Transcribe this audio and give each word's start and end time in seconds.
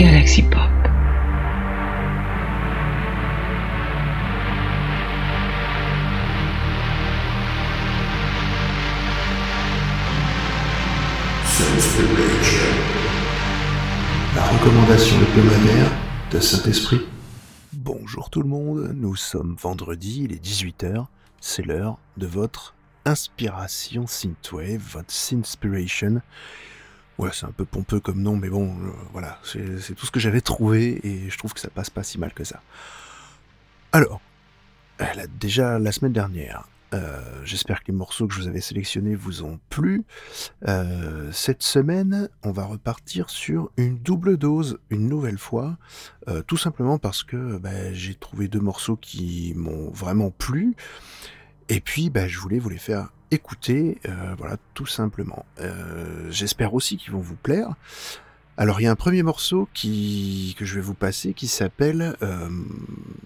Galaxy 0.00 0.42
Pop. 0.44 0.62
La 14.34 14.42
recommandation 14.46 15.16
hebdomadaire 15.20 15.92
de 16.30 16.40
Saint-Esprit. 16.40 17.02
Bonjour 17.74 18.30
tout 18.30 18.40
le 18.40 18.48
monde, 18.48 18.92
nous 18.94 19.16
sommes 19.16 19.54
vendredi, 19.60 20.22
il 20.24 20.32
est 20.32 20.42
18h, 20.42 21.08
c'est 21.42 21.66
l'heure 21.66 21.98
de 22.16 22.26
votre 22.26 22.74
inspiration 23.04 24.06
synthwave, 24.06 24.80
votre 24.80 25.12
synspiration. 25.12 26.22
Ouais, 27.20 27.28
c'est 27.34 27.44
un 27.44 27.52
peu 27.52 27.66
pompeux 27.66 28.00
comme 28.00 28.22
nom, 28.22 28.34
mais 28.34 28.48
bon, 28.48 28.68
euh, 28.68 28.90
voilà, 29.12 29.38
c'est 29.44 29.94
tout 29.94 30.06
ce 30.06 30.10
que 30.10 30.18
j'avais 30.18 30.40
trouvé 30.40 31.06
et 31.06 31.28
je 31.28 31.36
trouve 31.36 31.52
que 31.52 31.60
ça 31.60 31.68
passe 31.68 31.90
pas 31.90 32.02
si 32.02 32.18
mal 32.18 32.32
que 32.32 32.44
ça. 32.44 32.62
Alors, 33.92 34.22
a 34.98 35.26
déjà 35.26 35.78
la 35.78 35.92
semaine 35.92 36.14
dernière, 36.14 36.66
euh, 36.94 37.20
j'espère 37.44 37.80
que 37.82 37.88
les 37.88 37.96
morceaux 37.98 38.26
que 38.26 38.32
je 38.32 38.40
vous 38.40 38.48
avais 38.48 38.62
sélectionnés 38.62 39.16
vous 39.16 39.44
ont 39.44 39.60
plu. 39.68 40.04
Euh, 40.66 41.30
cette 41.30 41.62
semaine, 41.62 42.30
on 42.42 42.52
va 42.52 42.64
repartir 42.64 43.28
sur 43.28 43.70
une 43.76 43.98
double 43.98 44.38
dose, 44.38 44.78
une 44.88 45.06
nouvelle 45.06 45.38
fois, 45.38 45.76
euh, 46.28 46.40
tout 46.40 46.56
simplement 46.56 46.96
parce 46.96 47.22
que 47.22 47.58
bah, 47.58 47.92
j'ai 47.92 48.14
trouvé 48.14 48.48
deux 48.48 48.60
morceaux 48.60 48.96
qui 48.96 49.52
m'ont 49.56 49.90
vraiment 49.90 50.30
plu. 50.30 50.74
Et 51.68 51.82
puis, 51.82 52.08
bah, 52.08 52.26
je 52.26 52.38
voulais 52.38 52.58
vous 52.58 52.70
les 52.70 52.78
faire 52.78 53.10
écouter, 53.30 53.98
voilà, 54.38 54.56
tout 54.74 54.86
simplement. 54.86 55.44
J'espère 56.30 56.74
aussi 56.74 56.96
qu'ils 56.96 57.12
vont 57.12 57.20
vous 57.20 57.36
plaire. 57.36 57.74
Alors, 58.56 58.80
il 58.80 58.84
y 58.84 58.86
a 58.86 58.90
un 58.90 58.96
premier 58.96 59.22
morceau 59.22 59.68
qui, 59.72 60.54
que 60.58 60.64
je 60.64 60.74
vais 60.74 60.80
vous 60.80 60.94
passer 60.94 61.32
qui 61.32 61.48
s'appelle 61.48 62.16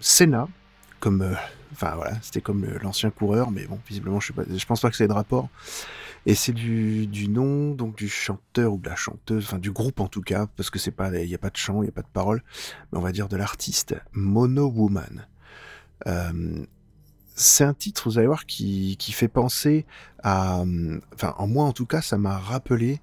Senna 0.00 0.48
comme, 1.04 1.20
euh, 1.20 1.34
enfin 1.72 1.92
voilà, 1.96 2.16
c'était 2.22 2.40
comme 2.40 2.64
l'ancien 2.82 3.10
coureur, 3.10 3.50
mais 3.50 3.66
bon, 3.66 3.78
visiblement, 3.86 4.20
je, 4.20 4.32
ne 4.48 4.56
je 4.56 4.64
pense 4.64 4.80
pas 4.80 4.90
que 4.90 5.02
ait 5.02 5.06
de 5.06 5.12
rapport. 5.12 5.50
Et 6.24 6.34
c'est 6.34 6.54
du, 6.54 7.06
du, 7.06 7.28
nom 7.28 7.74
donc 7.74 7.94
du 7.94 8.08
chanteur 8.08 8.72
ou 8.72 8.78
de 8.78 8.88
la 8.88 8.96
chanteuse, 8.96 9.44
enfin 9.44 9.58
du 9.58 9.70
groupe 9.70 10.00
en 10.00 10.08
tout 10.08 10.22
cas, 10.22 10.46
parce 10.56 10.70
que 10.70 10.78
c'est 10.78 10.90
pas, 10.90 11.10
il 11.14 11.28
n'y 11.28 11.34
a 11.34 11.38
pas 11.38 11.50
de 11.50 11.58
chant, 11.58 11.82
il 11.82 11.82
n'y 11.82 11.90
a 11.90 11.92
pas 11.92 12.00
de 12.00 12.10
parole, 12.10 12.42
mais 12.90 12.98
on 12.98 13.02
va 13.02 13.12
dire 13.12 13.28
de 13.28 13.36
l'artiste 13.36 13.94
Mono 14.12 14.66
Woman. 14.70 15.26
Euh, 16.06 16.64
c'est 17.34 17.64
un 17.64 17.74
titre, 17.74 18.08
vous 18.08 18.18
allez 18.18 18.26
voir, 18.26 18.46
qui, 18.46 18.96
qui 18.98 19.12
fait 19.12 19.28
penser 19.28 19.84
à, 20.22 20.62
enfin 21.14 21.34
en 21.38 21.46
moi 21.46 21.64
en 21.64 21.72
tout 21.72 21.86
cas, 21.86 22.00
ça 22.00 22.16
m'a 22.18 22.38
rappelé 22.38 23.00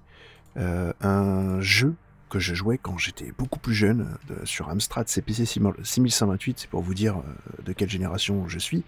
euh, 0.56 0.92
un 1.00 1.60
jeu 1.60 1.94
que 2.32 2.38
je 2.38 2.54
jouais 2.54 2.78
quand 2.78 2.96
j'étais 2.96 3.30
beaucoup 3.36 3.58
plus 3.58 3.74
jeune 3.74 4.08
euh, 4.30 4.36
sur 4.44 4.70
Amstrad 4.70 5.06
CPC 5.06 5.44
6128, 5.44 6.60
c'est 6.60 6.70
pour 6.70 6.80
vous 6.80 6.94
dire 6.94 7.18
euh, 7.18 7.62
de 7.62 7.74
quelle 7.74 7.90
génération 7.90 8.48
je 8.48 8.58
suis. 8.58 8.84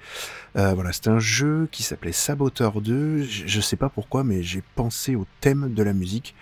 Euh, 0.56 0.72
voilà, 0.72 0.92
c'était 0.92 1.10
un 1.10 1.18
jeu 1.18 1.68
qui 1.70 1.82
s'appelait 1.82 2.12
Saboteur 2.12 2.80
2. 2.80 3.22
Je, 3.22 3.56
ne 3.56 3.60
sais 3.60 3.76
pas 3.76 3.90
pourquoi, 3.90 4.24
mais 4.24 4.42
j'ai 4.42 4.62
pensé 4.76 5.14
au 5.14 5.26
thème 5.42 5.74
de 5.74 5.82
la 5.82 5.92
musique. 5.92 6.34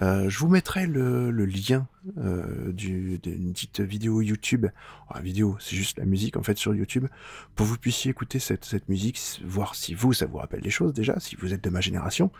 je 0.00 0.38
vous 0.38 0.48
mettrai 0.48 0.86
le, 0.86 1.30
lien 1.44 1.86
d'une 2.16 3.18
petite 3.52 3.80
vidéo 3.80 4.22
YouTube. 4.22 4.68
Enfin, 5.10 5.20
vidéo, 5.20 5.58
c'est 5.60 5.76
juste 5.76 5.98
la 5.98 6.06
musique 6.06 6.38
en 6.38 6.42
fait 6.42 6.56
sur 6.56 6.74
YouTube, 6.74 7.08
pour 7.56 7.66
que 7.66 7.70
vous 7.70 7.78
puissiez 7.78 8.10
écouter 8.10 8.38
cette 8.38 8.88
musique, 8.88 9.20
voir 9.44 9.74
si 9.74 9.92
vous, 9.92 10.14
ça 10.14 10.24
vous 10.24 10.38
rappelle 10.38 10.62
des 10.62 10.70
choses 10.70 10.94
déjà, 10.94 11.20
si 11.20 11.36
vous 11.36 11.52
êtes 11.52 11.62
de 11.62 11.70
ma 11.70 11.82
génération. 11.82 12.30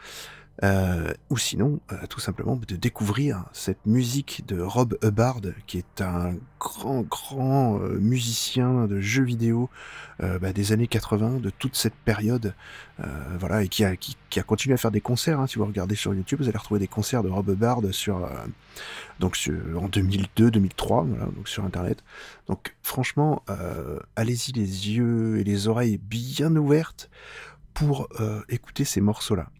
Euh, 0.65 1.13
ou 1.31 1.39
sinon, 1.39 1.79
euh, 1.93 2.07
tout 2.09 2.19
simplement, 2.19 2.57
de 2.57 2.75
découvrir 2.75 3.45
cette 3.53 3.87
musique 3.87 4.45
de 4.47 4.61
Rob 4.61 4.99
Hubbard, 5.03 5.41
qui 5.67 5.79
est 5.79 6.01
un 6.01 6.35
grand, 6.59 7.03
grand 7.03 7.81
euh, 7.81 7.99
musicien 8.01 8.87
de 8.87 9.01
jeux 9.01 9.23
vidéo 9.23 9.71
bah, 10.21 10.53
des 10.53 10.73
années 10.73 10.89
80, 10.89 11.39
de 11.39 11.51
toute 11.51 11.77
cette 11.77 11.95
période, 11.95 12.53
voilà, 13.39 13.63
et 13.63 13.69
qui 13.69 13.85
a, 13.85 13.95
qui, 13.95 14.17
a 14.37 14.43
continué 14.43 14.75
à 14.75 14.77
faire 14.77 14.91
des 14.91 15.01
concerts. 15.01 15.39
Hein. 15.39 15.47
si 15.47 15.59
vous 15.59 15.65
regardez 15.65 15.95
sur 15.95 16.13
YouTube, 16.13 16.41
vous 16.41 16.49
allez 16.49 16.59
retrouver 16.59 16.81
des 16.81 16.89
concerts 16.89 17.23
de 17.23 17.29
Rob 17.29 17.49
Hubbard 17.49 17.83
sur, 17.93 18.29
donc 19.21 19.37
sur, 19.37 19.55
en 19.81 19.87
2002, 19.87 20.51
2003, 20.51 21.05
voilà, 21.05 21.27
donc 21.27 21.49
sur 21.49 21.65
Internet. 21.65 22.03
Donc 22.49 22.75
franchement, 22.83 23.45
allez-y 24.17 24.51
les 24.51 24.91
yeux 24.91 25.39
et 25.39 25.45
les 25.45 25.69
oreilles 25.69 25.99
bien 25.99 26.57
ouvertes 26.57 27.11
pour 27.73 28.09
écouter 28.49 28.85
ces 28.85 29.01
morceaux-là. 29.01 29.51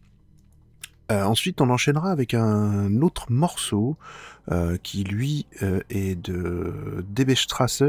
Euh, 1.11 1.23
ensuite, 1.23 1.59
on 1.61 1.69
enchaînera 1.69 2.11
avec 2.11 2.33
un 2.33 3.01
autre 3.01 3.31
morceau 3.31 3.97
euh, 4.51 4.77
qui, 4.81 5.03
lui, 5.03 5.47
euh, 5.63 5.81
est 5.89 6.15
de 6.15 7.03
Debestrasse, 7.09 7.83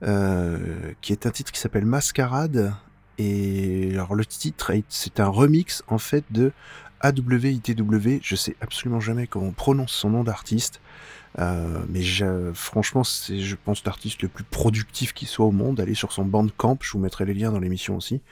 qui 0.00 1.12
est 1.12 1.26
un 1.26 1.30
titre 1.30 1.52
qui 1.52 1.60
s'appelle 1.60 1.84
Mascarade. 1.84 2.74
Et 3.18 3.90
alors, 3.94 4.14
le 4.14 4.24
titre, 4.24 4.72
c'est 4.88 5.20
un 5.20 5.28
remix 5.28 5.82
en 5.88 5.98
fait 5.98 6.24
de 6.30 6.52
AWITW. 7.00 8.20
Je 8.22 8.36
sais 8.36 8.56
absolument 8.60 9.00
jamais 9.00 9.26
comment 9.26 9.46
on 9.46 9.52
prononce 9.52 9.92
son 9.92 10.10
nom 10.10 10.24
d'artiste. 10.24 10.80
mais 11.36 12.02
franchement, 12.54 13.04
c'est, 13.04 13.40
je 13.40 13.56
pense, 13.62 13.84
l'artiste 13.84 14.22
le 14.22 14.28
plus 14.28 14.44
productif 14.44 15.12
qui 15.12 15.26
soit 15.26 15.46
au 15.46 15.52
monde. 15.52 15.80
Allez 15.80 15.94
sur 15.94 16.12
son 16.12 16.24
bandcamp, 16.24 16.78
je 16.80 16.92
vous 16.92 17.00
mettrai 17.00 17.26
les 17.26 17.34
liens 17.34 17.52
dans 17.52 17.60
l'émission 17.60 17.96
aussi. 17.96 18.22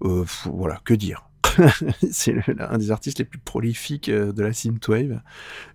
voilà, 0.00 0.80
que 0.84 0.94
dire 0.94 1.24
c'est 2.10 2.36
un 2.58 2.78
des 2.78 2.90
artistes 2.90 3.18
les 3.18 3.24
plus 3.24 3.38
prolifiques 3.38 4.08
euh, 4.08 4.32
de 4.32 4.42
la 4.42 4.52
synthwave 4.52 5.20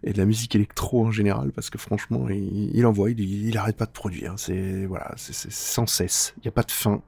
et 0.03 0.13
de 0.13 0.17
la 0.17 0.25
musique 0.25 0.55
électro 0.55 1.05
en 1.05 1.11
général 1.11 1.51
parce 1.51 1.69
que 1.69 1.77
franchement 1.77 2.27
il, 2.29 2.85
envoie, 2.85 3.11
il, 3.11 3.19
il 3.19 3.57
arrête 3.57 3.77
pas 3.77 3.85
de 3.85 3.91
produire. 3.91 4.33
C'est 4.37 4.85
voilà, 4.85 5.13
c'est 5.17 5.51
sans 5.51 5.85
cesse. 5.85 6.33
Il 6.37 6.41
n'y 6.43 6.49
a 6.49 6.51
pas 6.51 6.63
de 6.63 6.71
fin 6.71 7.01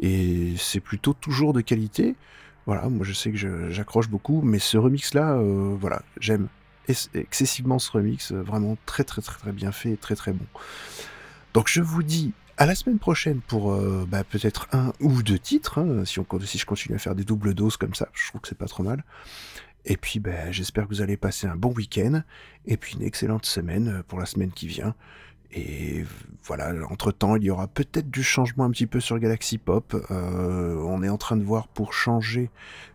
et 0.00 0.54
c'est 0.56 0.80
plutôt 0.80 1.12
toujours 1.12 1.52
de 1.52 1.60
qualité. 1.60 2.14
Voilà, 2.66 2.88
moi 2.88 3.04
je 3.04 3.12
sais 3.12 3.32
que 3.32 3.70
j'accroche 3.70 4.08
beaucoup, 4.08 4.40
mais 4.42 4.58
ce 4.58 4.78
remix 4.78 5.14
là, 5.14 5.32
euh, 5.32 5.76
voilà, 5.78 6.02
j'aime 6.20 6.48
excessivement 7.14 7.78
ce 7.78 7.90
remix, 7.90 8.32
euh, 8.32 8.42
vraiment 8.42 8.76
très 8.86 9.04
très 9.04 9.22
très 9.22 9.38
très 9.38 9.52
bien 9.52 9.72
fait, 9.72 9.96
très 9.96 10.14
très 10.14 10.32
bon. 10.32 10.46
Donc 11.54 11.68
je 11.68 11.82
vous 11.82 12.02
dis 12.02 12.32
à 12.56 12.66
la 12.66 12.74
semaine 12.74 12.98
prochaine 12.98 13.40
pour 13.40 13.72
euh, 13.72 14.06
bah, 14.08 14.24
peut-être 14.24 14.68
un 14.72 14.92
ou 15.00 15.22
deux 15.22 15.38
titres, 15.38 15.78
hein, 15.78 16.04
si, 16.04 16.20
si 16.46 16.58
je 16.58 16.66
continue 16.66 16.96
à 16.96 16.98
faire 16.98 17.14
des 17.14 17.24
doubles 17.24 17.54
doses 17.54 17.76
comme 17.76 17.94
ça, 17.94 18.08
je 18.12 18.28
trouve 18.28 18.40
que 18.40 18.48
c'est 18.48 18.58
pas 18.58 18.66
trop 18.66 18.82
mal. 18.82 19.04
Et 19.84 19.96
puis 19.96 20.20
bah, 20.20 20.50
j'espère 20.50 20.84
que 20.84 20.90
vous 20.90 21.02
allez 21.02 21.16
passer 21.16 21.46
un 21.46 21.56
bon 21.56 21.72
week-end, 21.72 22.22
et 22.66 22.76
puis 22.76 22.94
une 22.94 23.02
excellente 23.02 23.46
semaine 23.46 23.88
euh, 23.88 24.02
pour 24.06 24.18
la 24.18 24.26
semaine 24.26 24.52
qui 24.52 24.66
vient. 24.66 24.94
Et 25.54 26.06
voilà, 26.44 26.72
entre-temps, 26.88 27.36
il 27.36 27.42
y 27.42 27.50
aura 27.50 27.68
peut-être 27.68 28.10
du 28.10 28.22
changement 28.22 28.64
un 28.64 28.70
petit 28.70 28.86
peu 28.86 29.00
sur 29.00 29.18
Galaxy 29.18 29.58
Pop. 29.58 29.94
Euh, 30.10 30.76
on 30.76 31.02
est 31.02 31.10
en 31.10 31.18
train 31.18 31.36
de 31.36 31.44
voir 31.44 31.68
pour 31.68 31.92
changer 31.92 32.48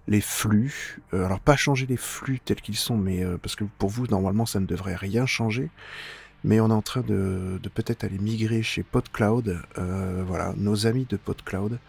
les 0.07 0.21
flux. 0.21 0.99
alors 1.13 1.39
pas 1.39 1.55
changer 1.55 1.85
les 1.85 1.97
flux 1.97 2.39
tels 2.39 2.61
qu'ils 2.61 2.77
sont, 2.77 2.97
mais 2.97 3.23
parce 3.43 3.55
que 3.55 3.63
pour 3.77 3.89
vous, 3.89 4.07
normalement, 4.07 4.47
ça 4.47 4.59
ne 4.59 4.65
devrait 4.65 4.95
rien 4.95 5.27
changer 5.27 5.69
mais 6.43 6.59
on 6.59 6.69
est 6.69 6.73
en 6.73 6.81
train 6.81 7.01
de, 7.01 7.59
peut-être 7.73 8.03
aller 8.03 8.19
migrer 8.19 8.63
chez 8.63 8.83
PodCloud, 8.83 9.59
euh, 9.77 10.23
voilà, 10.25 10.53
nos 10.57 10.87
amis 10.87 11.05
de 11.09 11.17
PodCloud. 11.17 11.79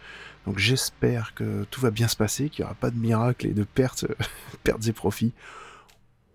Donc 0.45 0.57
j'espère 0.57 1.33
que 1.33 1.65
tout 1.69 1.81
va 1.81 1.91
bien 1.91 2.07
se 2.07 2.15
passer, 2.15 2.49
qu'il 2.49 2.63
n'y 2.63 2.65
aura 2.65 2.75
pas 2.75 2.91
de 2.91 2.97
miracle 2.97 3.47
et 3.47 3.53
de 3.53 3.63
pertes, 3.63 4.05
pertes 4.63 4.87
et 4.87 4.93
profits. 4.93 5.33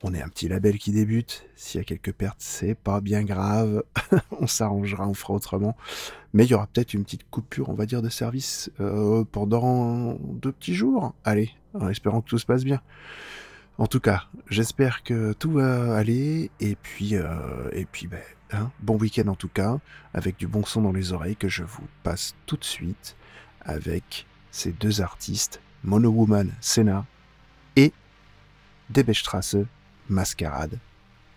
On 0.07 0.13
est 0.13 0.21
un 0.21 0.29
petit 0.29 0.49
label 0.49 0.79
qui 0.79 0.93
débute. 0.93 1.47
S'il 1.57 1.79
y 1.79 1.81
a 1.81 1.85
quelques 1.85 2.13
pertes, 2.13 2.37
c'est 2.39 2.75
pas 2.75 3.01
bien 3.01 3.25
grave. 3.25 3.83
on 4.39 4.47
s'arrangera, 4.47 5.09
on 5.09 5.15
fera 5.15 5.33
autrement. 5.33 5.77
Mais 6.35 6.45
il 6.45 6.51
y 6.51 6.55
aura 6.55 6.67
peut-être 6.67 6.93
une 6.93 7.05
petite 7.05 7.29
coupure, 7.31 7.71
on 7.71 7.75
va 7.75 7.87
dire, 7.87 8.03
de 8.03 8.11
service 8.11 8.71
euh, 8.81 9.25
pendant 9.25 10.19
deux 10.21 10.53
petits 10.53 10.75
jours. 10.75 11.15
Allez, 11.25 11.53
en 11.73 11.89
espérant 11.89 12.21
que 12.21 12.29
tout 12.29 12.39
se 12.39 12.45
passe 12.45 12.65
bien. 12.65 12.83
En 13.77 13.87
tout 13.87 14.01
cas, 14.01 14.25
j'espère 14.49 15.03
que 15.03 15.33
tout 15.33 15.53
va 15.53 15.97
aller 15.97 16.51
et 16.61 16.77
puis 16.77 17.17
euh, 17.17 17.71
ben, 18.09 18.21
hein, 18.53 18.71
bon 18.81 18.97
week-end 18.97 19.27
en 19.27 19.35
tout 19.35 19.49
cas, 19.49 19.79
avec 20.13 20.37
du 20.37 20.47
bon 20.47 20.65
son 20.65 20.83
dans 20.83 20.93
les 20.93 21.13
oreilles 21.13 21.37
que 21.37 21.49
je 21.49 21.65
vous 21.65 21.87
passe 22.05 22.37
tout 22.47 22.57
de 22.57 22.65
suite 22.65 23.17
avec 23.61 24.27
ces 24.53 24.73
deux 24.73 25.01
artistes, 25.01 25.61
Mono 25.83 26.11
Woman 26.11 26.53
Senna 26.61 27.05
et 27.75 27.93
Debestrasse 28.91 29.57
Mascarade 30.09 30.79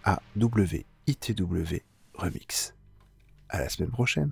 AWITW 0.04 1.82
Remix. 2.14 2.76
À 3.50 3.60
la 3.60 3.70
semaine 3.70 3.92
prochaine. 3.92 4.32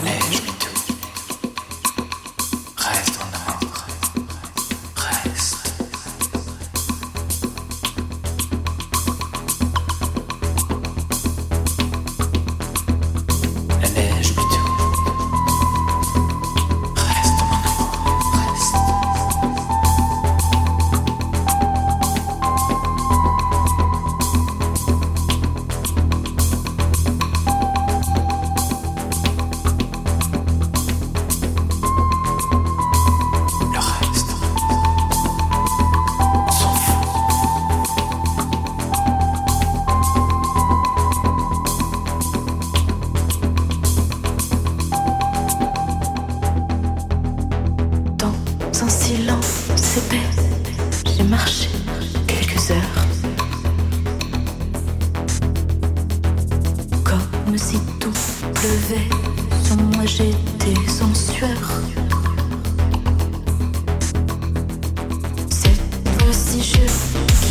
You. 66.61 67.50